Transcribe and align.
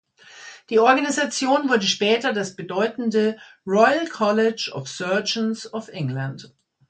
Die 0.71 0.79
Organisation 0.79 1.69
wurde 1.69 1.85
später 1.85 2.33
das 2.33 2.55
bedeutende 2.55 3.37
Royal 3.67 4.07
College 4.07 4.71
of 4.73 4.89
Surgeons 4.89 5.71
of 5.75 5.89
England. 5.89 6.51